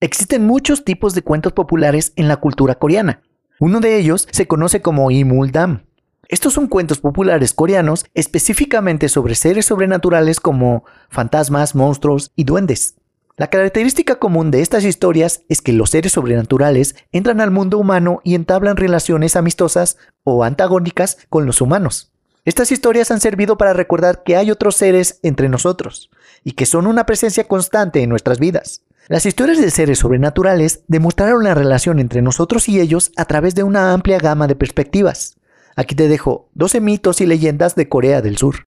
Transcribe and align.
Existen 0.00 0.46
muchos 0.46 0.84
tipos 0.84 1.12
de 1.16 1.22
cuentos 1.22 1.52
populares 1.52 2.12
en 2.14 2.28
la 2.28 2.36
cultura 2.36 2.76
coreana. 2.76 3.20
Uno 3.58 3.80
de 3.80 3.98
ellos 3.98 4.28
se 4.30 4.46
conoce 4.46 4.80
como 4.80 5.10
Imuldam. 5.10 5.86
Estos 6.28 6.52
son 6.52 6.68
cuentos 6.68 7.00
populares 7.00 7.52
coreanos 7.52 8.06
específicamente 8.14 9.08
sobre 9.08 9.34
seres 9.34 9.66
sobrenaturales 9.66 10.38
como 10.38 10.84
fantasmas, 11.08 11.74
monstruos 11.74 12.30
y 12.36 12.44
duendes. 12.44 12.94
La 13.36 13.48
característica 13.50 14.20
común 14.20 14.52
de 14.52 14.60
estas 14.62 14.84
historias 14.84 15.42
es 15.48 15.62
que 15.62 15.72
los 15.72 15.90
seres 15.90 16.12
sobrenaturales 16.12 16.94
entran 17.10 17.40
al 17.40 17.50
mundo 17.50 17.76
humano 17.76 18.20
y 18.22 18.36
entablan 18.36 18.76
relaciones 18.76 19.34
amistosas 19.34 19.98
o 20.22 20.44
antagónicas 20.44 21.18
con 21.28 21.44
los 21.44 21.60
humanos. 21.60 22.12
Estas 22.44 22.70
historias 22.70 23.10
han 23.10 23.20
servido 23.20 23.58
para 23.58 23.72
recordar 23.72 24.22
que 24.22 24.36
hay 24.36 24.52
otros 24.52 24.76
seres 24.76 25.18
entre 25.24 25.48
nosotros 25.48 26.08
y 26.44 26.52
que 26.52 26.66
son 26.66 26.86
una 26.86 27.04
presencia 27.04 27.48
constante 27.48 28.00
en 28.00 28.10
nuestras 28.10 28.38
vidas. 28.38 28.84
Las 29.10 29.24
historias 29.24 29.58
de 29.58 29.70
seres 29.70 30.00
sobrenaturales 30.00 30.84
demostraron 30.86 31.42
la 31.42 31.54
relación 31.54 31.98
entre 31.98 32.20
nosotros 32.20 32.68
y 32.68 32.78
ellos 32.78 33.10
a 33.16 33.24
través 33.24 33.54
de 33.54 33.62
una 33.62 33.94
amplia 33.94 34.18
gama 34.18 34.46
de 34.46 34.54
perspectivas. 34.54 35.38
Aquí 35.76 35.94
te 35.94 36.08
dejo 36.08 36.50
12 36.52 36.82
mitos 36.82 37.22
y 37.22 37.26
leyendas 37.26 37.74
de 37.74 37.88
Corea 37.88 38.20
del 38.20 38.36
Sur. 38.36 38.66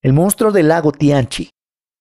El 0.00 0.14
monstruo 0.14 0.50
del 0.50 0.68
lago 0.68 0.92
Tianchi. 0.92 1.50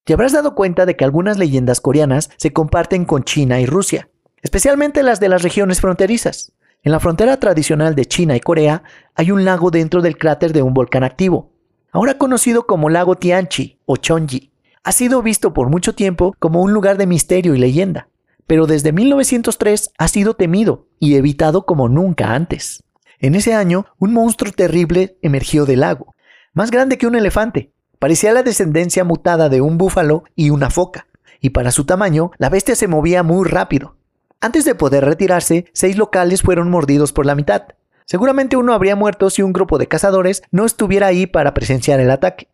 Te 0.05 0.13
habrás 0.13 0.31
dado 0.31 0.55
cuenta 0.55 0.85
de 0.85 0.95
que 0.95 1.03
algunas 1.03 1.37
leyendas 1.37 1.81
coreanas 1.81 2.29
se 2.37 2.53
comparten 2.53 3.03
con 3.03 3.25
China 3.25 3.59
y 3.59 3.65
Rusia, 3.65 4.07
especialmente 4.41 5.03
las 5.03 5.19
de 5.19 5.27
las 5.27 5.41
regiones 5.41 5.81
fronterizas. 5.81 6.53
En 6.81 6.93
la 6.93 7.01
frontera 7.01 7.41
tradicional 7.41 7.93
de 7.93 8.05
China 8.05 8.37
y 8.37 8.39
Corea 8.39 8.83
hay 9.15 9.31
un 9.31 9.43
lago 9.43 9.69
dentro 9.69 10.01
del 10.01 10.17
cráter 10.17 10.53
de 10.53 10.61
un 10.61 10.73
volcán 10.73 11.03
activo, 11.03 11.51
ahora 11.91 12.17
conocido 12.17 12.65
como 12.67 12.89
lago 12.89 13.15
Tianchi 13.15 13.81
o 13.85 13.97
Chonji 13.97 14.52
ha 14.83 14.91
sido 14.91 15.21
visto 15.21 15.53
por 15.53 15.69
mucho 15.69 15.95
tiempo 15.95 16.35
como 16.39 16.61
un 16.61 16.73
lugar 16.73 16.97
de 16.97 17.07
misterio 17.07 17.55
y 17.55 17.59
leyenda, 17.59 18.09
pero 18.47 18.67
desde 18.67 18.91
1903 18.91 19.91
ha 19.97 20.07
sido 20.09 20.33
temido 20.33 20.87
y 20.99 21.15
evitado 21.15 21.65
como 21.65 21.87
nunca 21.87 22.33
antes. 22.33 22.83
En 23.19 23.35
ese 23.35 23.53
año, 23.53 23.85
un 23.97 24.11
monstruo 24.11 24.51
terrible 24.51 25.17
emergió 25.21 25.65
del 25.65 25.79
lago, 25.79 26.13
más 26.53 26.69
grande 26.69 26.97
que 26.97 27.07
un 27.07 27.15
elefante. 27.15 27.71
Parecía 27.97 28.33
la 28.33 28.43
descendencia 28.43 29.05
mutada 29.05 29.47
de 29.47 29.61
un 29.61 29.77
búfalo 29.77 30.25
y 30.35 30.49
una 30.49 30.69
foca, 30.69 31.07
y 31.39 31.51
para 31.51 31.71
su 31.71 31.85
tamaño, 31.85 32.31
la 32.37 32.49
bestia 32.49 32.75
se 32.75 32.89
movía 32.89 33.23
muy 33.23 33.47
rápido. 33.47 33.95
Antes 34.41 34.65
de 34.65 34.75
poder 34.75 35.05
retirarse, 35.05 35.65
seis 35.71 35.97
locales 35.97 36.41
fueron 36.41 36.69
mordidos 36.69 37.13
por 37.13 37.25
la 37.25 37.35
mitad. 37.35 37.63
Seguramente 38.03 38.57
uno 38.57 38.73
habría 38.73 38.97
muerto 38.97 39.29
si 39.29 39.41
un 39.41 39.53
grupo 39.53 39.77
de 39.77 39.87
cazadores 39.87 40.43
no 40.51 40.65
estuviera 40.65 41.07
ahí 41.07 41.25
para 41.25 41.53
presenciar 41.53 42.01
el 42.01 42.11
ataque 42.11 42.49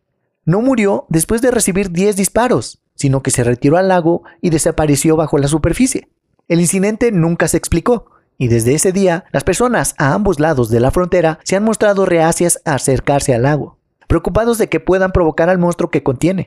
no 0.50 0.60
murió 0.60 1.06
después 1.08 1.40
de 1.42 1.50
recibir 1.50 1.92
10 1.92 2.16
disparos, 2.16 2.82
sino 2.96 3.22
que 3.22 3.30
se 3.30 3.44
retiró 3.44 3.76
al 3.76 3.88
lago 3.88 4.24
y 4.40 4.50
desapareció 4.50 5.16
bajo 5.16 5.38
la 5.38 5.48
superficie. 5.48 6.08
El 6.48 6.60
incidente 6.60 7.12
nunca 7.12 7.46
se 7.46 7.56
explicó, 7.56 8.10
y 8.36 8.48
desde 8.48 8.74
ese 8.74 8.90
día 8.90 9.24
las 9.30 9.44
personas 9.44 9.94
a 9.96 10.12
ambos 10.12 10.40
lados 10.40 10.68
de 10.68 10.80
la 10.80 10.90
frontera 10.90 11.38
se 11.44 11.56
han 11.56 11.62
mostrado 11.62 12.04
reacias 12.04 12.60
a 12.64 12.74
acercarse 12.74 13.32
al 13.32 13.44
lago, 13.44 13.78
preocupados 14.08 14.58
de 14.58 14.68
que 14.68 14.80
puedan 14.80 15.12
provocar 15.12 15.48
al 15.48 15.58
monstruo 15.58 15.88
que 15.88 16.02
contiene. 16.02 16.46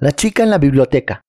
La 0.00 0.12
chica 0.12 0.42
en 0.42 0.50
la 0.50 0.58
biblioteca. 0.58 1.20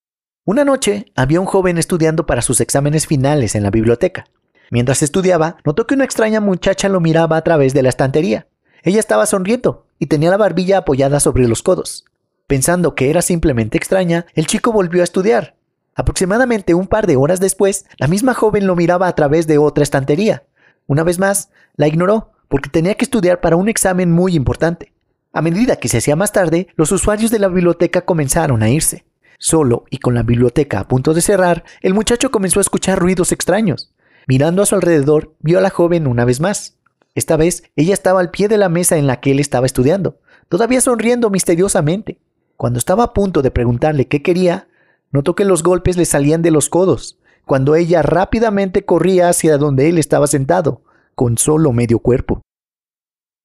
Una 0.46 0.66
noche 0.66 1.06
había 1.16 1.40
un 1.40 1.46
joven 1.46 1.78
estudiando 1.78 2.26
para 2.26 2.42
sus 2.42 2.62
exámenes 2.62 3.06
finales 3.06 3.54
en 3.54 3.62
la 3.62 3.70
biblioteca. 3.70 4.26
Mientras 4.72 5.04
estudiaba, 5.04 5.58
notó 5.66 5.86
que 5.86 5.94
una 5.94 6.06
extraña 6.06 6.42
muchacha 6.42 6.90
lo 6.90 7.00
miraba 7.00 7.38
a 7.38 7.44
través 7.44 7.74
de 7.76 7.84
la 7.84 7.90
estantería. 7.90 8.48
Ella 8.84 9.00
estaba 9.00 9.26
sonriendo 9.26 9.86
y 10.00 10.08
tenía 10.08 10.30
la 10.30 10.38
barbilla 10.38 10.80
apoyada 10.80 11.20
sobre 11.20 11.48
los 11.48 11.64
codos. 11.64 12.06
Pensando 12.48 12.96
que 12.96 13.10
era 13.10 13.22
simplemente 13.22 13.78
extraña, 13.78 14.26
el 14.34 14.48
chico 14.48 14.72
volvió 14.72 15.02
a 15.02 15.04
estudiar. 15.04 15.56
Aproximadamente 15.96 16.74
un 16.74 16.88
par 16.88 17.08
de 17.08 17.16
horas 17.16 17.40
después, 17.40 17.86
la 17.98 18.08
misma 18.08 18.34
joven 18.34 18.66
lo 18.66 18.76
miraba 18.76 19.08
a 19.08 19.16
través 19.16 19.48
de 19.48 19.58
otra 19.58 19.84
estantería. 19.84 20.44
Una 20.88 21.04
vez 21.04 21.20
más, 21.20 21.50
la 21.76 21.88
ignoró, 21.88 22.32
porque 22.48 22.70
tenía 22.70 22.96
que 22.96 23.06
estudiar 23.06 23.42
para 23.42 23.56
un 23.56 23.70
examen 23.70 24.12
muy 24.12 24.36
importante. 24.36 24.94
A 25.32 25.42
medida 25.42 25.76
que 25.76 25.90
se 25.90 26.00
hacía 26.00 26.16
más 26.16 26.32
tarde, 26.32 26.70
los 26.76 26.92
usuarios 26.92 27.30
de 27.30 27.40
la 27.40 27.50
biblioteca 27.50 28.02
comenzaron 28.02 28.64
a 28.64 28.70
irse. 28.70 29.06
Solo 29.38 29.86
y 29.92 30.00
con 30.00 30.16
la 30.16 30.24
biblioteca 30.24 30.80
a 30.80 30.88
punto 30.88 31.14
de 31.14 31.22
cerrar, 31.22 31.64
el 31.82 31.94
muchacho 31.94 32.32
comenzó 32.32 32.60
a 32.60 32.62
escuchar 32.62 32.98
ruidos 32.98 33.32
extraños. 33.32 33.94
Mirando 34.28 34.64
a 34.64 34.66
su 34.66 34.76
alrededor, 34.76 35.36
vio 35.40 35.60
a 35.60 35.62
la 35.62 35.70
joven 35.70 36.08
una 36.08 36.26
vez 36.26 36.40
más. 36.40 36.79
Esta 37.16 37.38
vez 37.38 37.64
ella 37.76 37.94
estaba 37.94 38.20
al 38.20 38.32
pie 38.32 38.48
de 38.48 38.58
la 38.58 38.70
mesa 38.70 38.98
en 38.98 39.08
la 39.08 39.20
que 39.20 39.32
él 39.32 39.40
estaba 39.40 39.66
estudiando, 39.66 40.20
todavía 40.48 40.82
sonriendo 40.82 41.30
misteriosamente. 41.30 42.20
Cuando 42.58 42.80
estaba 42.80 43.04
a 43.04 43.14
punto 43.14 43.42
de 43.42 43.52
preguntarle 43.52 44.08
qué 44.08 44.22
quería, 44.22 44.68
notó 45.12 45.36
que 45.36 45.46
los 45.46 45.64
golpes 45.64 45.98
le 45.98 46.06
salían 46.06 46.42
de 46.42 46.52
los 46.52 46.70
codos, 46.70 47.20
cuando 47.46 47.76
ella 47.76 48.02
rápidamente 48.02 48.86
corría 48.86 49.30
hacia 49.30 49.58
donde 49.58 49.90
él 49.90 49.98
estaba 49.98 50.28
sentado, 50.28 50.84
con 51.16 51.38
solo 51.38 51.72
medio 51.74 52.00
cuerpo. 52.00 52.42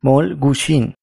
Mol 0.02 0.36
Gushin. 0.36 0.94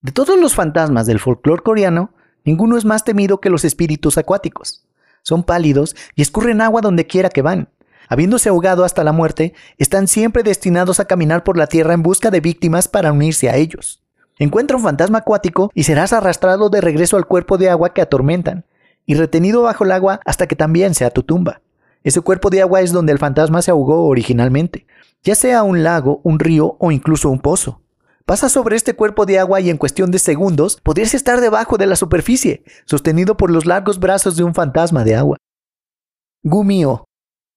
De 0.00 0.12
todos 0.12 0.38
los 0.38 0.54
fantasmas 0.54 1.06
del 1.06 1.18
folclore 1.18 1.62
coreano, 1.62 2.14
ninguno 2.44 2.78
es 2.78 2.84
más 2.84 3.04
temido 3.04 3.40
que 3.40 3.50
los 3.50 3.64
espíritus 3.64 4.16
acuáticos. 4.16 4.86
Son 5.22 5.42
pálidos 5.42 5.96
y 6.14 6.22
escurren 6.22 6.60
agua 6.60 6.80
donde 6.80 7.06
quiera 7.06 7.28
que 7.28 7.42
van 7.42 7.68
habiéndose 8.08 8.48
ahogado 8.48 8.84
hasta 8.84 9.04
la 9.04 9.12
muerte, 9.12 9.54
están 9.78 10.08
siempre 10.08 10.42
destinados 10.42 11.00
a 11.00 11.06
caminar 11.06 11.44
por 11.44 11.56
la 11.56 11.66
tierra 11.66 11.94
en 11.94 12.02
busca 12.02 12.30
de 12.30 12.40
víctimas 12.40 12.88
para 12.88 13.12
unirse 13.12 13.48
a 13.48 13.56
ellos. 13.56 14.02
Encuentra 14.38 14.76
un 14.76 14.82
fantasma 14.82 15.18
acuático 15.18 15.70
y 15.74 15.84
serás 15.84 16.12
arrastrado 16.12 16.68
de 16.68 16.80
regreso 16.80 17.16
al 17.16 17.26
cuerpo 17.26 17.56
de 17.56 17.70
agua 17.70 17.94
que 17.94 18.02
atormentan, 18.02 18.64
y 19.06 19.14
retenido 19.14 19.62
bajo 19.62 19.84
el 19.84 19.92
agua 19.92 20.20
hasta 20.24 20.46
que 20.46 20.56
también 20.56 20.94
sea 20.94 21.10
tu 21.10 21.22
tumba. 21.22 21.62
Ese 22.02 22.20
cuerpo 22.20 22.50
de 22.50 22.62
agua 22.62 22.82
es 22.82 22.92
donde 22.92 23.12
el 23.12 23.18
fantasma 23.18 23.62
se 23.62 23.70
ahogó 23.70 24.06
originalmente, 24.06 24.86
ya 25.22 25.34
sea 25.34 25.62
un 25.62 25.82
lago, 25.82 26.20
un 26.22 26.38
río 26.38 26.76
o 26.78 26.92
incluso 26.92 27.30
un 27.30 27.40
pozo. 27.40 27.80
Pasa 28.26 28.48
sobre 28.48 28.76
este 28.76 28.94
cuerpo 28.94 29.24
de 29.24 29.38
agua 29.38 29.60
y 29.60 29.70
en 29.70 29.76
cuestión 29.76 30.10
de 30.10 30.18
segundos 30.18 30.80
podrías 30.82 31.14
estar 31.14 31.40
debajo 31.40 31.78
de 31.78 31.86
la 31.86 31.96
superficie, 31.96 32.64
sostenido 32.84 33.36
por 33.36 33.50
los 33.50 33.66
largos 33.66 34.00
brazos 34.00 34.36
de 34.36 34.44
un 34.44 34.54
fantasma 34.54 35.04
de 35.04 35.14
agua. 35.14 35.36
Gumio 36.42 37.04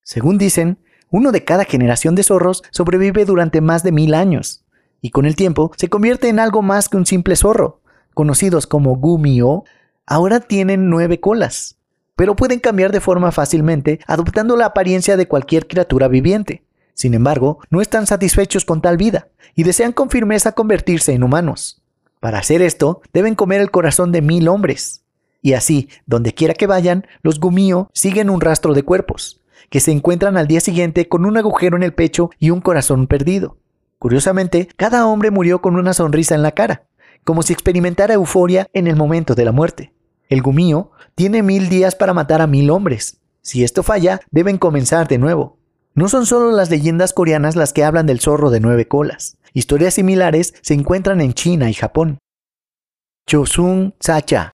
según 0.10 0.40
dicen, 0.40 0.80
uno 1.12 1.32
de 1.32 1.44
cada 1.44 1.66
generación 1.66 2.16
de 2.16 2.24
zorros 2.24 2.64
sobrevive 2.72 3.26
durante 3.26 3.62
más 3.62 3.84
de 3.84 3.92
mil 3.92 4.16
años, 4.16 4.66
y 5.02 5.12
con 5.12 5.28
el 5.28 5.36
tiempo 5.36 5.72
se 5.78 5.88
convierte 5.88 6.30
en 6.30 6.40
algo 6.40 6.64
más 6.64 6.90
que 6.90 6.98
un 6.98 7.06
simple 7.06 7.36
zorro. 7.36 7.82
Conocidos 8.16 8.66
como 8.66 8.96
Gumio, 8.96 9.66
ahora 10.08 10.40
tienen 10.40 10.90
nueve 10.90 11.20
colas, 11.20 11.78
pero 12.16 12.36
pueden 12.36 12.60
cambiar 12.60 12.92
de 12.92 13.02
forma 13.02 13.32
fácilmente 13.32 14.00
adoptando 14.08 14.58
la 14.58 14.66
apariencia 14.66 15.16
de 15.16 15.28
cualquier 15.28 15.68
criatura 15.68 16.08
viviente. 16.08 16.64
Sin 16.96 17.14
embargo, 17.14 17.60
no 17.70 17.80
están 17.80 18.08
satisfechos 18.08 18.66
con 18.66 18.82
tal 18.82 18.98
vida 18.98 19.28
y 19.54 19.62
desean 19.62 19.92
con 19.92 20.10
firmeza 20.10 20.54
convertirse 20.54 21.14
en 21.14 21.22
humanos. 21.22 21.84
Para 22.20 22.40
hacer 22.40 22.64
esto, 22.64 23.04
deben 23.14 23.36
comer 23.36 23.62
el 23.62 23.70
corazón 23.70 24.12
de 24.12 24.24
mil 24.24 24.48
hombres. 24.48 25.04
Y 25.44 25.54
así, 25.54 25.88
donde 26.08 26.34
quiera 26.34 26.56
que 26.56 26.66
vayan, 26.66 27.06
los 27.22 27.40
Gumio 27.40 27.92
siguen 27.94 28.32
un 28.32 28.42
rastro 28.42 28.74
de 28.74 28.82
cuerpos 28.82 29.39
que 29.70 29.80
se 29.80 29.92
encuentran 29.92 30.38
al 30.38 30.48
día 30.48 30.62
siguiente 30.62 31.08
con 31.08 31.26
un 31.26 31.38
agujero 31.38 31.78
en 31.78 31.84
el 31.84 31.94
pecho 31.94 32.30
y 32.40 32.50
un 32.50 32.62
corazón 32.62 33.08
perdido. 33.08 33.58
Curiosamente, 34.00 34.70
cada 34.76 35.06
hombre 35.08 35.32
murió 35.32 35.62
con 35.62 35.76
una 35.76 35.94
sonrisa 35.94 36.36
en 36.36 36.42
la 36.42 36.52
cara, 36.52 36.84
como 37.24 37.44
si 37.44 37.54
experimentara 37.54 38.14
euforia 38.14 38.68
en 38.74 38.88
el 38.88 38.96
momento 38.96 39.36
de 39.36 39.46
la 39.46 39.52
muerte. 39.52 39.94
El 40.30 40.42
gumío 40.42 40.92
tiene 41.16 41.44
mil 41.44 41.70
días 41.70 41.96
para 41.96 42.14
matar 42.14 42.42
a 42.42 42.48
mil 42.48 42.70
hombres. 42.70 43.20
Si 43.42 43.64
esto 43.64 43.84
falla, 43.84 44.22
deben 44.32 44.58
comenzar 44.58 45.08
de 45.08 45.18
nuevo. 45.18 45.58
No 45.96 46.08
son 46.08 46.26
solo 46.26 46.52
las 46.52 46.70
leyendas 46.70 47.14
coreanas 47.14 47.56
las 47.56 47.74
que 47.74 47.84
hablan 47.84 48.06
del 48.06 48.20
zorro 48.20 48.52
de 48.52 48.60
nueve 48.60 48.88
colas. 48.88 49.38
Historias 49.54 49.96
similares 49.96 50.54
se 50.62 50.76
encuentran 50.76 51.20
en 51.20 51.34
China 51.34 51.70
y 51.70 51.74
Japón. 51.74 52.20
Chosun 53.28 53.96
Chacha. 54.00 54.52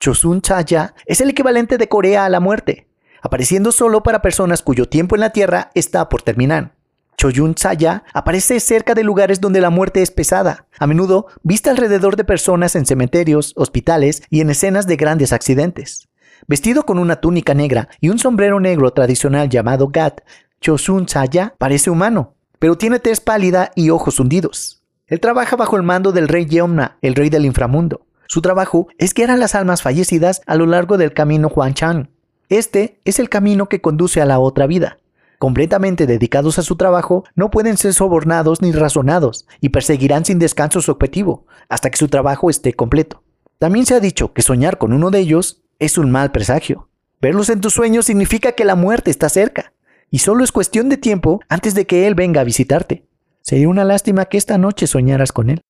Chosun 0.00 0.42
Chacha 0.42 0.94
es 1.06 1.20
el 1.20 1.30
equivalente 1.30 1.78
de 1.78 1.88
Corea 1.88 2.24
a 2.24 2.28
la 2.28 2.40
muerte 2.40 2.88
apareciendo 3.22 3.72
solo 3.72 4.02
para 4.02 4.20
personas 4.20 4.60
cuyo 4.60 4.88
tiempo 4.88 5.16
en 5.16 5.20
la 5.20 5.30
Tierra 5.30 5.70
está 5.74 6.08
por 6.10 6.20
terminar. 6.20 6.74
Choyun 7.16 7.56
Saya 7.56 8.04
aparece 8.12 8.58
cerca 8.58 8.94
de 8.94 9.04
lugares 9.04 9.40
donde 9.40 9.60
la 9.60 9.70
muerte 9.70 10.02
es 10.02 10.10
pesada, 10.10 10.66
a 10.78 10.86
menudo 10.86 11.28
vista 11.42 11.70
alrededor 11.70 12.16
de 12.16 12.24
personas 12.24 12.74
en 12.74 12.84
cementerios, 12.84 13.52
hospitales 13.56 14.22
y 14.28 14.40
en 14.40 14.50
escenas 14.50 14.86
de 14.86 14.96
grandes 14.96 15.32
accidentes. 15.32 16.08
Vestido 16.48 16.84
con 16.84 16.98
una 16.98 17.16
túnica 17.16 17.54
negra 17.54 17.88
y 18.00 18.08
un 18.08 18.18
sombrero 18.18 18.58
negro 18.58 18.92
tradicional 18.92 19.48
llamado 19.48 19.88
gat, 19.92 20.22
Chosun 20.60 21.08
Saya 21.08 21.54
parece 21.58 21.90
humano, 21.90 22.34
pero 22.58 22.76
tiene 22.76 22.98
tez 22.98 23.20
pálida 23.20 23.70
y 23.76 23.90
ojos 23.90 24.18
hundidos. 24.18 24.82
Él 25.06 25.20
trabaja 25.20 25.56
bajo 25.56 25.76
el 25.76 25.82
mando 25.84 26.10
del 26.10 26.26
rey 26.26 26.46
Yeomna, 26.46 26.98
el 27.02 27.14
rey 27.14 27.30
del 27.30 27.44
inframundo. 27.44 28.06
Su 28.26 28.40
trabajo 28.40 28.88
es 28.98 29.14
guiar 29.14 29.30
a 29.30 29.36
las 29.36 29.54
almas 29.54 29.82
fallecidas 29.82 30.40
a 30.46 30.56
lo 30.56 30.66
largo 30.66 30.96
del 30.96 31.12
camino 31.12 31.48
Huanchan, 31.48 32.10
este 32.58 33.00
es 33.04 33.18
el 33.18 33.28
camino 33.28 33.68
que 33.68 33.80
conduce 33.80 34.20
a 34.20 34.26
la 34.26 34.38
otra 34.38 34.66
vida. 34.66 34.98
Completamente 35.38 36.06
dedicados 36.06 36.58
a 36.58 36.62
su 36.62 36.76
trabajo, 36.76 37.24
no 37.34 37.50
pueden 37.50 37.76
ser 37.76 37.94
sobornados 37.94 38.62
ni 38.62 38.70
razonados 38.70 39.46
y 39.60 39.70
perseguirán 39.70 40.24
sin 40.24 40.38
descanso 40.38 40.80
su 40.80 40.92
objetivo 40.92 41.46
hasta 41.68 41.90
que 41.90 41.96
su 41.96 42.08
trabajo 42.08 42.48
esté 42.48 42.74
completo. 42.74 43.22
También 43.58 43.86
se 43.86 43.94
ha 43.94 44.00
dicho 44.00 44.32
que 44.32 44.42
soñar 44.42 44.78
con 44.78 44.92
uno 44.92 45.10
de 45.10 45.18
ellos 45.18 45.62
es 45.78 45.98
un 45.98 46.10
mal 46.10 46.30
presagio. 46.30 46.88
Verlos 47.20 47.48
en 47.48 47.60
tus 47.60 47.72
sueños 47.72 48.06
significa 48.06 48.52
que 48.52 48.64
la 48.64 48.74
muerte 48.74 49.10
está 49.10 49.28
cerca, 49.28 49.72
y 50.10 50.18
solo 50.18 50.44
es 50.44 50.52
cuestión 50.52 50.88
de 50.88 50.96
tiempo 50.96 51.40
antes 51.48 51.74
de 51.74 51.86
que 51.86 52.06
Él 52.06 52.14
venga 52.14 52.40
a 52.40 52.44
visitarte. 52.44 53.06
Sería 53.40 53.68
una 53.68 53.84
lástima 53.84 54.26
que 54.26 54.38
esta 54.38 54.58
noche 54.58 54.86
soñaras 54.86 55.32
con 55.32 55.50
Él. 55.50 55.62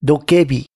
Dokebi. 0.00 0.66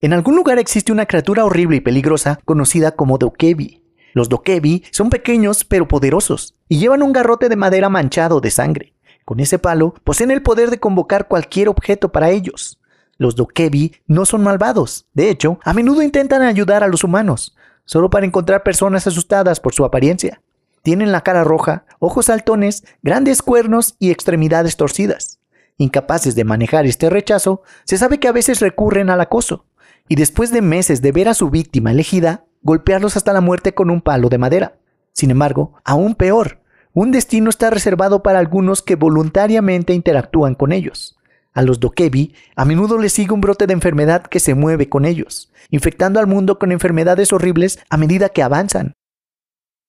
En 0.00 0.12
algún 0.12 0.36
lugar 0.36 0.58
existe 0.58 0.92
una 0.92 1.06
criatura 1.06 1.44
horrible 1.44 1.76
y 1.76 1.80
peligrosa 1.80 2.38
conocida 2.44 2.92
como 2.92 3.18
Dokebi. 3.18 3.82
Los 4.18 4.28
Dokebi 4.28 4.82
son 4.90 5.10
pequeños 5.10 5.62
pero 5.62 5.86
poderosos 5.86 6.56
y 6.68 6.80
llevan 6.80 7.04
un 7.04 7.12
garrote 7.12 7.48
de 7.48 7.54
madera 7.54 7.88
manchado 7.88 8.40
de 8.40 8.50
sangre. 8.50 8.92
Con 9.24 9.38
ese 9.38 9.60
palo 9.60 9.94
poseen 10.02 10.32
el 10.32 10.42
poder 10.42 10.70
de 10.70 10.80
convocar 10.80 11.28
cualquier 11.28 11.68
objeto 11.68 12.10
para 12.10 12.30
ellos. 12.30 12.80
Los 13.16 13.36
Dokebi 13.36 13.92
no 14.08 14.26
son 14.26 14.42
malvados. 14.42 15.06
De 15.14 15.30
hecho, 15.30 15.60
a 15.62 15.72
menudo 15.72 16.02
intentan 16.02 16.42
ayudar 16.42 16.82
a 16.82 16.88
los 16.88 17.04
humanos, 17.04 17.56
solo 17.84 18.10
para 18.10 18.26
encontrar 18.26 18.64
personas 18.64 19.06
asustadas 19.06 19.60
por 19.60 19.72
su 19.72 19.84
apariencia. 19.84 20.42
Tienen 20.82 21.12
la 21.12 21.20
cara 21.20 21.44
roja, 21.44 21.84
ojos 22.00 22.26
saltones, 22.26 22.82
grandes 23.04 23.40
cuernos 23.40 23.94
y 24.00 24.10
extremidades 24.10 24.76
torcidas. 24.76 25.38
Incapaces 25.76 26.34
de 26.34 26.42
manejar 26.42 26.86
este 26.86 27.08
rechazo, 27.08 27.62
se 27.84 27.98
sabe 27.98 28.18
que 28.18 28.26
a 28.26 28.32
veces 28.32 28.58
recurren 28.58 29.10
al 29.10 29.20
acoso, 29.20 29.66
y 30.08 30.16
después 30.16 30.50
de 30.50 30.60
meses 30.60 31.02
de 31.02 31.12
ver 31.12 31.28
a 31.28 31.34
su 31.34 31.50
víctima 31.50 31.92
elegida, 31.92 32.47
golpearlos 32.62 33.16
hasta 33.16 33.32
la 33.32 33.40
muerte 33.40 33.74
con 33.74 33.90
un 33.90 34.00
palo 34.00 34.28
de 34.28 34.38
madera. 34.38 34.78
Sin 35.12 35.30
embargo, 35.30 35.74
aún 35.84 36.14
peor, 36.14 36.60
un 36.92 37.10
destino 37.10 37.50
está 37.50 37.70
reservado 37.70 38.22
para 38.22 38.38
algunos 38.38 38.82
que 38.82 38.96
voluntariamente 38.96 39.92
interactúan 39.92 40.54
con 40.54 40.72
ellos. 40.72 41.18
A 41.52 41.62
los 41.62 41.80
dokebi 41.80 42.34
a 42.56 42.64
menudo 42.64 42.98
les 42.98 43.12
sigue 43.12 43.32
un 43.32 43.40
brote 43.40 43.66
de 43.66 43.72
enfermedad 43.72 44.22
que 44.22 44.40
se 44.40 44.54
mueve 44.54 44.88
con 44.88 45.04
ellos, 45.04 45.52
infectando 45.70 46.20
al 46.20 46.26
mundo 46.26 46.58
con 46.58 46.72
enfermedades 46.72 47.32
horribles 47.32 47.80
a 47.90 47.96
medida 47.96 48.28
que 48.28 48.42
avanzan. 48.42 48.94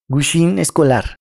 Gushin 0.08 0.58
escolar. 0.58 1.16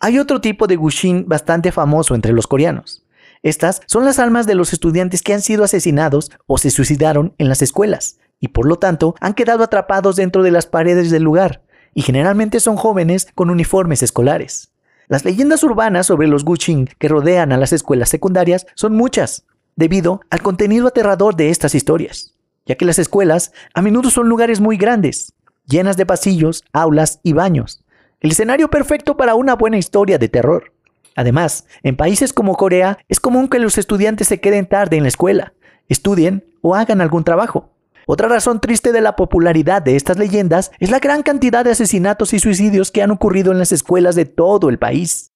Hay 0.00 0.18
otro 0.18 0.40
tipo 0.40 0.68
de 0.68 0.76
Gushin 0.76 1.26
bastante 1.26 1.72
famoso 1.72 2.14
entre 2.14 2.32
los 2.32 2.46
coreanos. 2.46 3.04
Estas 3.42 3.82
son 3.86 4.04
las 4.04 4.18
almas 4.18 4.46
de 4.46 4.54
los 4.54 4.72
estudiantes 4.72 5.22
que 5.22 5.34
han 5.34 5.42
sido 5.42 5.64
asesinados 5.64 6.30
o 6.46 6.58
se 6.58 6.70
suicidaron 6.70 7.34
en 7.38 7.48
las 7.48 7.62
escuelas, 7.62 8.18
y 8.40 8.48
por 8.48 8.66
lo 8.66 8.78
tanto 8.78 9.14
han 9.20 9.34
quedado 9.34 9.64
atrapados 9.64 10.16
dentro 10.16 10.42
de 10.42 10.50
las 10.50 10.66
paredes 10.66 11.10
del 11.10 11.22
lugar, 11.22 11.62
y 11.94 12.02
generalmente 12.02 12.60
son 12.60 12.76
jóvenes 12.76 13.28
con 13.34 13.50
uniformes 13.50 14.02
escolares. 14.02 14.70
Las 15.08 15.24
leyendas 15.24 15.62
urbanas 15.64 16.06
sobre 16.06 16.28
los 16.28 16.44
Gushin 16.44 16.88
que 16.98 17.08
rodean 17.08 17.52
a 17.52 17.56
las 17.56 17.72
escuelas 17.72 18.10
secundarias 18.10 18.66
son 18.74 18.94
muchas, 18.94 19.46
debido 19.74 20.20
al 20.28 20.42
contenido 20.42 20.88
aterrador 20.88 21.34
de 21.34 21.50
estas 21.50 21.74
historias, 21.74 22.34
ya 22.66 22.74
que 22.74 22.84
las 22.84 22.98
escuelas 22.98 23.52
a 23.74 23.80
menudo 23.80 24.10
son 24.10 24.28
lugares 24.28 24.60
muy 24.60 24.76
grandes, 24.76 25.32
llenas 25.66 25.96
de 25.96 26.04
pasillos, 26.04 26.62
aulas 26.72 27.20
y 27.22 27.32
baños, 27.32 27.84
el 28.20 28.32
escenario 28.32 28.68
perfecto 28.68 29.16
para 29.16 29.34
una 29.34 29.54
buena 29.54 29.78
historia 29.78 30.18
de 30.18 30.28
terror. 30.28 30.72
Además, 31.14 31.66
en 31.82 31.96
países 31.96 32.32
como 32.32 32.56
Corea 32.56 32.98
es 33.08 33.20
común 33.20 33.48
que 33.48 33.58
los 33.58 33.78
estudiantes 33.78 34.28
se 34.28 34.40
queden 34.40 34.66
tarde 34.66 34.96
en 34.96 35.04
la 35.04 35.08
escuela, 35.08 35.54
estudien 35.88 36.44
o 36.60 36.74
hagan 36.74 37.00
algún 37.00 37.24
trabajo. 37.24 37.70
Otra 38.10 38.26
razón 38.26 38.58
triste 38.58 38.90
de 38.92 39.02
la 39.02 39.16
popularidad 39.16 39.82
de 39.82 39.94
estas 39.94 40.16
leyendas 40.16 40.70
es 40.78 40.90
la 40.90 40.98
gran 40.98 41.22
cantidad 41.22 41.62
de 41.62 41.72
asesinatos 41.72 42.32
y 42.32 42.38
suicidios 42.38 42.90
que 42.90 43.02
han 43.02 43.10
ocurrido 43.10 43.52
en 43.52 43.58
las 43.58 43.70
escuelas 43.70 44.14
de 44.14 44.24
todo 44.24 44.70
el 44.70 44.78
país. 44.78 45.34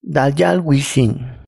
Dayal 0.00 0.62
Wishin. 0.64 1.44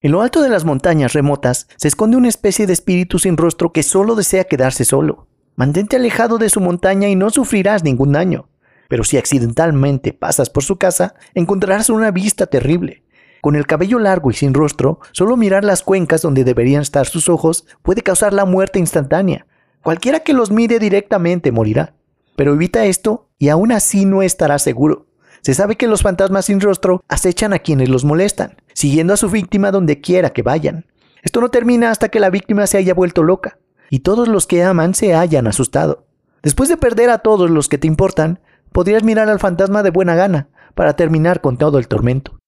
En 0.00 0.12
lo 0.12 0.22
alto 0.22 0.40
de 0.40 0.48
las 0.48 0.64
montañas 0.64 1.12
remotas 1.12 1.68
se 1.76 1.88
esconde 1.88 2.16
una 2.16 2.30
especie 2.30 2.66
de 2.66 2.72
espíritu 2.72 3.18
sin 3.18 3.36
rostro 3.36 3.70
que 3.74 3.82
solo 3.82 4.14
desea 4.14 4.44
quedarse 4.44 4.86
solo. 4.86 5.28
Mantente 5.56 5.96
alejado 5.96 6.38
de 6.38 6.48
su 6.48 6.62
montaña 6.62 7.10
y 7.10 7.14
no 7.14 7.28
sufrirás 7.28 7.84
ningún 7.84 8.12
daño. 8.12 8.48
Pero 8.88 9.04
si 9.04 9.18
accidentalmente 9.18 10.14
pasas 10.14 10.48
por 10.48 10.64
su 10.64 10.78
casa, 10.78 11.16
encontrarás 11.34 11.90
una 11.90 12.10
vista 12.10 12.46
terrible. 12.46 13.04
Con 13.42 13.56
el 13.56 13.66
cabello 13.66 13.98
largo 13.98 14.30
y 14.30 14.34
sin 14.34 14.54
rostro, 14.54 15.00
solo 15.12 15.36
mirar 15.36 15.64
las 15.64 15.82
cuencas 15.82 16.22
donde 16.22 16.44
deberían 16.44 16.80
estar 16.80 17.06
sus 17.06 17.28
ojos 17.28 17.66
puede 17.82 18.00
causar 18.00 18.32
la 18.32 18.46
muerte 18.46 18.78
instantánea, 18.78 19.46
Cualquiera 19.86 20.18
que 20.18 20.32
los 20.32 20.50
mire 20.50 20.80
directamente 20.80 21.52
morirá. 21.52 21.94
Pero 22.34 22.54
evita 22.54 22.86
esto 22.86 23.28
y 23.38 23.50
aún 23.50 23.70
así 23.70 24.04
no 24.04 24.20
estará 24.20 24.58
seguro. 24.58 25.06
Se 25.42 25.54
sabe 25.54 25.76
que 25.76 25.86
los 25.86 26.02
fantasmas 26.02 26.46
sin 26.46 26.60
rostro 26.60 27.04
acechan 27.06 27.52
a 27.52 27.60
quienes 27.60 27.88
los 27.88 28.04
molestan, 28.04 28.56
siguiendo 28.74 29.14
a 29.14 29.16
su 29.16 29.30
víctima 29.30 29.70
donde 29.70 30.00
quiera 30.00 30.30
que 30.30 30.42
vayan. 30.42 30.86
Esto 31.22 31.40
no 31.40 31.50
termina 31.50 31.92
hasta 31.92 32.08
que 32.08 32.18
la 32.18 32.30
víctima 32.30 32.66
se 32.66 32.78
haya 32.78 32.94
vuelto 32.94 33.22
loca 33.22 33.60
y 33.88 34.00
todos 34.00 34.26
los 34.26 34.48
que 34.48 34.64
aman 34.64 34.92
se 34.92 35.14
hayan 35.14 35.46
asustado. 35.46 36.08
Después 36.42 36.68
de 36.68 36.78
perder 36.78 37.08
a 37.10 37.18
todos 37.18 37.48
los 37.48 37.68
que 37.68 37.78
te 37.78 37.86
importan, 37.86 38.40
podrías 38.72 39.04
mirar 39.04 39.28
al 39.28 39.38
fantasma 39.38 39.84
de 39.84 39.90
buena 39.90 40.16
gana 40.16 40.48
para 40.74 40.96
terminar 40.96 41.40
con 41.40 41.58
todo 41.58 41.78
el 41.78 41.86
tormento. 41.86 42.40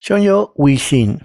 Shonyo 0.00 0.54
Wishin 0.56 1.22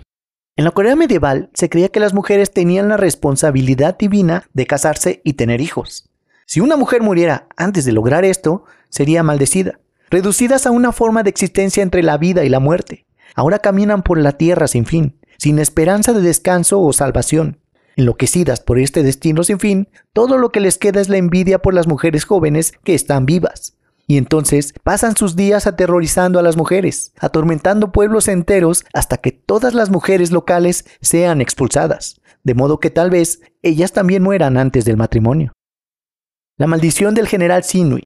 en 0.57 0.65
la 0.65 0.71
Corea 0.71 0.95
medieval 0.95 1.51
se 1.53 1.69
creía 1.69 1.89
que 1.89 1.99
las 1.99 2.15
mujeres 2.15 2.51
tenían 2.51 2.89
la 2.89 2.97
responsabilidad 2.97 3.95
divina 3.95 4.49
de 4.53 4.65
casarse 4.65 5.21
y 5.23 5.33
tener 5.33 5.61
hijos. 5.61 6.09
Si 6.47 6.61
una 6.61 6.75
mujer 6.75 7.03
muriera 7.03 7.47
antes 7.55 7.85
de 7.85 7.91
lograr 7.91 8.25
esto, 8.25 8.65
sería 8.89 9.21
maldecida, 9.21 9.79
reducidas 10.09 10.65
a 10.65 10.71
una 10.71 10.91
forma 10.91 11.21
de 11.21 11.29
existencia 11.29 11.83
entre 11.83 12.01
la 12.01 12.17
vida 12.17 12.43
y 12.43 12.49
la 12.49 12.59
muerte. 12.59 13.05
Ahora 13.35 13.59
caminan 13.59 14.01
por 14.01 14.17
la 14.17 14.31
tierra 14.31 14.67
sin 14.67 14.87
fin, 14.87 15.19
sin 15.37 15.59
esperanza 15.59 16.11
de 16.11 16.21
descanso 16.21 16.81
o 16.81 16.91
salvación. 16.91 17.59
Enloquecidas 17.95 18.59
por 18.59 18.79
este 18.79 19.03
destino 19.03 19.43
sin 19.43 19.59
fin, 19.59 19.89
todo 20.11 20.39
lo 20.39 20.49
que 20.49 20.59
les 20.59 20.79
queda 20.79 21.01
es 21.01 21.09
la 21.09 21.17
envidia 21.17 21.59
por 21.59 21.75
las 21.75 21.85
mujeres 21.85 22.25
jóvenes 22.25 22.73
que 22.83 22.95
están 22.95 23.27
vivas. 23.27 23.76
Y 24.09 24.17
entonces 24.17 24.73
pasan 24.83 25.17
sus 25.17 25.35
días 25.35 25.67
aterrorizando 25.67 26.39
a 26.39 26.41
las 26.41 26.55
mujeres, 26.55 27.11
atormentando 27.19 27.91
pueblos 27.91 28.29
enteros 28.29 28.85
hasta 28.93 29.17
que 29.17 29.33
todas 29.33 29.73
las 29.73 29.89
mujeres 29.89 30.31
locales 30.31 30.85
sean 31.01 31.41
expulsadas, 31.41 32.21
de 32.43 32.53
modo 32.53 32.79
que 32.79 32.89
tal 32.89 33.09
vez 33.09 33.41
ellas 33.61 33.91
también 33.91 34.23
mueran 34.23 34.57
antes 34.57 34.85
del 34.85 34.95
matrimonio. 34.95 35.51
La 36.57 36.67
maldición 36.67 37.13
del 37.15 37.27
general 37.27 37.65
Sinui. 37.65 38.03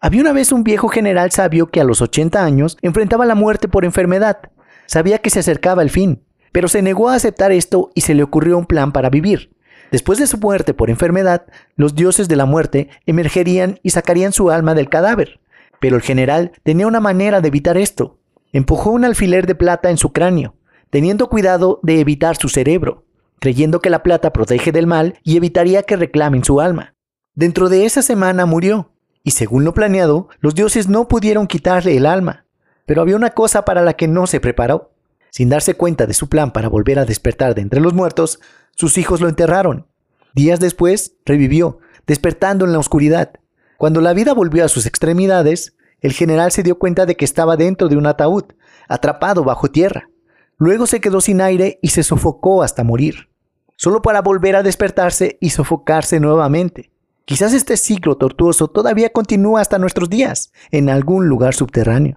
Había 0.00 0.20
una 0.20 0.32
vez 0.32 0.52
un 0.52 0.64
viejo 0.64 0.88
general 0.88 1.32
sabio 1.32 1.70
que 1.70 1.80
a 1.80 1.84
los 1.84 2.02
80 2.02 2.44
años 2.44 2.76
enfrentaba 2.82 3.24
la 3.24 3.34
muerte 3.34 3.68
por 3.68 3.86
enfermedad. 3.86 4.38
Sabía 4.86 5.18
que 5.18 5.30
se 5.30 5.40
acercaba 5.40 5.82
el 5.82 5.90
fin, 5.90 6.24
pero 6.52 6.68
se 6.68 6.82
negó 6.82 7.08
a 7.08 7.14
aceptar 7.14 7.52
esto 7.52 7.90
y 7.94 8.02
se 8.02 8.14
le 8.14 8.22
ocurrió 8.22 8.58
un 8.58 8.66
plan 8.66 8.92
para 8.92 9.10
vivir. 9.10 9.56
Después 9.90 10.18
de 10.18 10.26
su 10.26 10.38
muerte 10.38 10.74
por 10.74 10.90
enfermedad, 10.90 11.46
los 11.76 11.94
dioses 11.94 12.28
de 12.28 12.36
la 12.36 12.46
muerte 12.46 12.88
emergerían 13.06 13.80
y 13.82 13.90
sacarían 13.90 14.32
su 14.32 14.50
alma 14.50 14.74
del 14.74 14.88
cadáver. 14.88 15.40
Pero 15.80 15.96
el 15.96 16.02
general 16.02 16.52
tenía 16.62 16.86
una 16.86 17.00
manera 17.00 17.40
de 17.40 17.48
evitar 17.48 17.78
esto. 17.78 18.18
Empujó 18.52 18.90
un 18.90 19.04
alfiler 19.04 19.46
de 19.46 19.54
plata 19.54 19.90
en 19.90 19.98
su 19.98 20.12
cráneo, 20.12 20.54
teniendo 20.90 21.28
cuidado 21.28 21.80
de 21.82 22.00
evitar 22.00 22.36
su 22.36 22.48
cerebro, 22.48 23.04
creyendo 23.38 23.80
que 23.80 23.90
la 23.90 24.02
plata 24.02 24.32
protege 24.32 24.72
del 24.72 24.86
mal 24.86 25.18
y 25.22 25.36
evitaría 25.36 25.82
que 25.82 25.96
reclamen 25.96 26.44
su 26.44 26.60
alma. 26.60 26.94
Dentro 27.34 27.68
de 27.68 27.84
esa 27.84 28.02
semana 28.02 28.46
murió, 28.46 28.90
y 29.22 29.32
según 29.32 29.64
lo 29.64 29.74
planeado, 29.74 30.28
los 30.40 30.54
dioses 30.54 30.88
no 30.88 31.08
pudieron 31.08 31.46
quitarle 31.46 31.96
el 31.96 32.06
alma. 32.06 32.46
Pero 32.86 33.02
había 33.02 33.16
una 33.16 33.30
cosa 33.30 33.64
para 33.64 33.82
la 33.82 33.94
que 33.94 34.08
no 34.08 34.26
se 34.26 34.40
preparó. 34.40 34.92
Sin 35.30 35.50
darse 35.50 35.74
cuenta 35.74 36.06
de 36.06 36.14
su 36.14 36.28
plan 36.28 36.52
para 36.52 36.68
volver 36.68 36.98
a 36.98 37.04
despertar 37.04 37.54
de 37.54 37.60
entre 37.60 37.80
los 37.80 37.92
muertos, 37.92 38.40
sus 38.78 38.96
hijos 38.96 39.20
lo 39.20 39.28
enterraron. 39.28 39.88
Días 40.34 40.60
después, 40.60 41.16
revivió, 41.26 41.80
despertando 42.06 42.64
en 42.64 42.72
la 42.72 42.78
oscuridad. 42.78 43.32
Cuando 43.76 44.00
la 44.00 44.12
vida 44.12 44.34
volvió 44.34 44.64
a 44.64 44.68
sus 44.68 44.86
extremidades, 44.86 45.76
el 46.00 46.12
general 46.12 46.52
se 46.52 46.62
dio 46.62 46.78
cuenta 46.78 47.04
de 47.04 47.16
que 47.16 47.24
estaba 47.24 47.56
dentro 47.56 47.88
de 47.88 47.96
un 47.96 48.06
ataúd, 48.06 48.44
atrapado 48.88 49.42
bajo 49.42 49.68
tierra. 49.68 50.10
Luego 50.58 50.86
se 50.86 51.00
quedó 51.00 51.20
sin 51.20 51.40
aire 51.40 51.80
y 51.82 51.88
se 51.88 52.04
sofocó 52.04 52.62
hasta 52.62 52.84
morir, 52.84 53.30
solo 53.74 54.00
para 54.00 54.22
volver 54.22 54.54
a 54.54 54.62
despertarse 54.62 55.38
y 55.40 55.50
sofocarse 55.50 56.20
nuevamente. 56.20 56.92
Quizás 57.24 57.54
este 57.54 57.76
ciclo 57.76 58.16
tortuoso 58.16 58.68
todavía 58.68 59.10
continúa 59.10 59.60
hasta 59.60 59.78
nuestros 59.78 60.08
días, 60.08 60.52
en 60.70 60.88
algún 60.88 61.26
lugar 61.28 61.52
subterráneo. 61.52 62.16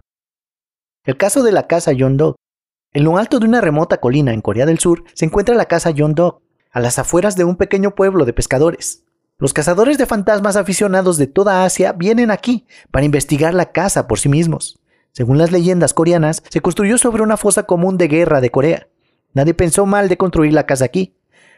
El 1.06 1.18
caso 1.18 1.41
de 1.41 1.51
la 1.53 1.65
casa 1.65 1.94
John 1.98 2.18
Dog. 2.18 2.36
En 2.94 3.03
lo 3.03 3.18
alto 3.18 3.39
de 3.39 3.48
una 3.48 3.62
remota 3.62 3.98
colina 3.98 4.32
en 4.32 4.41
Corea 4.41 4.68
del 4.68 4.77
Sur 4.77 5.06
se 5.15 5.25
encuentra 5.25 5.56
la 5.56 5.65
casa 5.65 5.91
John 5.98 6.13
Dog, 6.13 6.41
a 6.72 6.80
las 6.80 7.00
afueras 7.00 7.36
de 7.36 7.44
un 7.44 7.56
pequeño 7.56 7.96
pueblo 7.96 8.25
de 8.25 8.34
pescadores. 8.34 9.04
Los 9.38 9.54
cazadores 9.54 9.98
de 9.98 10.06
fantasmas 10.06 10.56
aficionados 10.56 11.18
de 11.18 11.28
toda 11.28 11.66
Asia 11.66 11.94
vienen 11.94 12.32
aquí 12.32 12.68
para 12.92 13.06
investigar 13.06 13.54
la 13.54 13.72
casa 13.72 14.08
por 14.08 14.20
sí 14.20 14.30
mismos. 14.30 14.80
Según 15.12 15.38
las 15.38 15.51
leyendas 15.51 15.94
coreanas, 15.94 16.44
se 16.50 16.62
construyó 16.62 16.98
sobre 16.98 17.24
una 17.24 17.38
fosa 17.38 17.63
común 17.63 17.98
de 17.98 18.08
guerra 18.08 18.40
de 18.40 18.51
Corea. 18.51 18.88
Nadie 19.34 19.54
pensó 19.54 19.86
mal 19.86 20.10
de 20.10 20.18
construir 20.18 20.54
la 20.54 20.66
casa 20.66 20.86
aquí, 20.86 21.16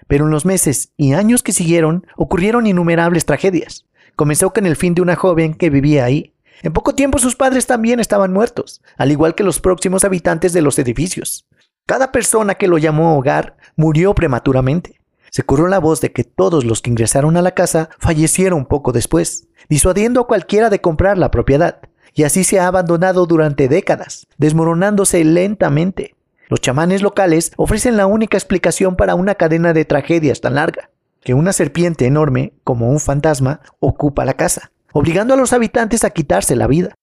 pero 0.08 0.26
en 0.26 0.32
los 0.32 0.46
meses 0.46 0.92
y 0.98 1.14
años 1.14 1.44
que 1.44 1.52
siguieron 1.52 2.08
ocurrieron 2.16 2.68
innumerables 2.68 3.26
tragedias. 3.26 3.86
Comenzó 4.16 4.54
con 4.54 4.66
el 4.66 4.76
fin 4.76 4.96
de 4.96 5.02
una 5.02 5.16
joven 5.16 5.54
que 5.54 5.70
vivía 5.70 6.06
ahí. 6.06 6.34
En 6.62 6.72
poco 6.72 6.96
tiempo 6.96 7.20
sus 7.20 7.36
padres 7.36 7.68
también 7.68 8.00
estaban 8.00 8.32
muertos, 8.32 8.82
al 8.98 9.12
igual 9.12 9.36
que 9.36 9.44
los 9.44 9.60
próximos 9.60 10.04
habitantes 10.04 10.54
de 10.54 10.62
los 10.62 10.80
edificios. 10.80 11.48
Cada 11.86 12.12
persona 12.12 12.56
que 12.56 12.68
lo 12.68 12.78
llamó 12.78 13.18
hogar 13.18 13.58
murió 13.76 14.16
prematuramente. 14.16 15.02
Se 15.34 15.42
corrió 15.42 15.66
la 15.66 15.80
voz 15.80 16.00
de 16.00 16.12
que 16.12 16.24
todos 16.24 16.64
los 16.64 16.84
que 16.84 16.92
ingresaron 16.92 17.38
a 17.38 17.42
la 17.42 17.54
casa 17.54 17.90
fallecieron 17.98 18.68
poco 18.68 18.92
después, 18.92 19.48
disuadiendo 19.68 20.22
a 20.22 20.28
cualquiera 20.28 20.70
de 20.70 20.80
comprar 20.80 21.18
la 21.18 21.32
propiedad. 21.32 21.82
y 22.16 22.26
así 22.26 22.44
se 22.44 22.60
ha 22.60 22.68
abandonado 22.68 23.26
durante 23.26 23.68
décadas, 23.68 24.28
desmoronándose 24.38 25.24
lentamente. 25.24 26.14
Los 26.48 26.62
chamanes 26.62 27.02
locales 27.02 27.52
ofrecen 27.58 27.98
la 27.98 28.06
única 28.06 28.38
explicación 28.38 28.96
para 28.96 29.16
una 29.16 29.34
cadena 29.34 29.74
de 29.74 29.84
tragedias 29.84 30.40
tan 30.40 30.54
larga, 30.54 30.92
que 31.22 31.34
una 31.34 31.54
serpiente 31.54 32.06
enorme, 32.06 32.54
como 32.64 32.92
un 32.92 33.00
fantasma, 33.00 33.62
ocupa 33.80 34.26
la 34.26 34.36
casa, 34.36 34.72
obligando 34.92 35.34
a 35.34 35.38
los 35.38 35.54
habitantes 35.54 36.04
a 36.04 36.12
quitarse 36.12 36.56
la 36.56 36.68
vida. 36.68 36.94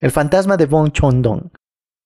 El 0.00 0.12
fantasma 0.12 0.56
de 0.56 0.66
Von 0.66 0.92
Chondong. 0.92 1.50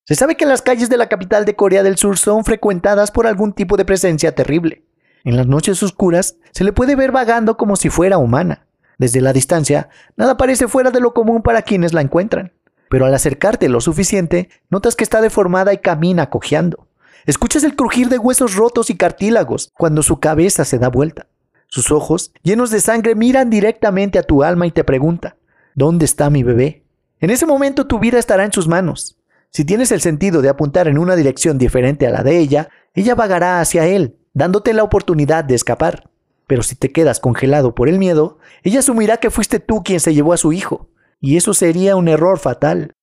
Se 0.07 0.15
sabe 0.15 0.39
que 0.39 0.47
las 0.47 0.63
calles 0.63 0.89
de 0.89 0.97
la 0.97 1.11
capital 1.11 1.45
de 1.45 1.57
Corea 1.57 1.83
del 1.83 1.99
Sur 1.99 2.17
son 2.17 2.43
frecuentadas 2.47 3.11
por 3.11 3.27
algún 3.27 3.53
tipo 3.53 3.77
de 3.77 3.85
presencia 3.85 4.35
terrible. 4.35 4.88
En 5.29 5.37
las 5.37 5.47
noches 5.47 5.83
oscuras 5.83 6.37
se 6.53 6.65
le 6.65 6.73
puede 6.73 6.97
ver 6.97 7.13
vagando 7.13 7.59
como 7.59 7.77
si 7.77 7.91
fuera 7.91 8.17
humana. 8.17 8.67
Desde 8.97 9.21
la 9.21 9.35
distancia, 9.35 9.91
nada 10.17 10.39
parece 10.39 10.69
fuera 10.69 10.91
de 10.91 11.01
lo 11.01 11.13
común 11.13 11.43
para 11.43 11.61
quienes 11.61 11.93
la 11.93 12.01
encuentran. 12.01 12.55
Pero 12.89 13.05
al 13.05 13.13
acercarte 13.13 13.69
lo 13.69 13.83
suficiente, 13.83 14.49
notas 14.71 14.97
que 14.97 15.05
está 15.05 15.21
deformada 15.21 15.75
y 15.75 15.79
camina 15.79 16.31
cojeando. 16.31 16.89
Escuchas 17.27 17.63
el 17.65 17.77
crujir 17.77 18.09
de 18.09 18.17
huesos 18.17 18.55
rotos 18.55 18.89
y 18.89 18.97
cartílagos 18.97 19.71
cuando 19.77 20.03
su 20.03 20.19
cabeza 20.19 20.65
se 20.65 20.79
da 20.79 20.89
vuelta. 20.89 21.27
Sus 21.67 21.93
ojos, 21.93 22.33
llenos 22.43 22.71
de 22.71 22.81
sangre, 22.81 23.15
miran 23.15 23.51
directamente 23.51 24.19
a 24.19 24.23
tu 24.23 24.43
alma 24.43 24.67
y 24.67 24.71
te 24.71 24.83
pregunta, 24.83 25.37
¿dónde 25.75 26.07
está 26.07 26.31
mi 26.31 26.43
bebé? 26.43 26.85
En 27.21 27.29
ese 27.29 27.45
momento 27.45 27.87
tu 27.87 27.99
vida 27.99 28.19
estará 28.19 28.47
en 28.47 28.53
sus 28.53 28.67
manos. 28.67 29.19
Si 29.51 29.67
tienes 29.67 29.93
el 29.93 30.01
sentido 30.01 30.41
de 30.41 30.49
apuntar 30.49 30.89
en 30.89 30.97
una 30.97 31.17
dirección 31.17 31.59
diferente 31.59 32.07
a 32.07 32.11
la 32.11 32.23
de 32.23 32.39
ella, 32.39 32.71
ella 32.95 33.15
vagará 33.15 33.61
hacia 33.61 33.87
él, 33.87 34.18
dándote 34.39 34.73
la 34.73 34.85
oportunidad 34.85 35.43
de 35.43 35.57
escapar. 35.57 36.09
Pero 36.47 36.63
si 36.63 36.77
te 36.77 36.93
quedas 36.93 37.19
congelado 37.19 37.75
por 37.75 37.89
el 37.89 37.99
miedo, 37.99 38.39
ella 38.63 38.79
asumirá 38.79 39.17
que 39.17 39.31
fuiste 39.31 39.59
tú 39.59 39.83
quien 39.83 39.99
se 39.99 40.15
llevó 40.15 40.33
a 40.33 40.37
su 40.37 40.53
hijo, 40.53 40.89
y 41.21 41.37
eso 41.37 41.55
sería 41.55 41.97
un 41.97 42.07
error 42.07 42.39
fatal. 42.39 42.95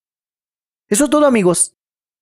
Eso 0.87 1.03
es 1.03 1.09
todo 1.09 1.25
amigos. 1.25 1.74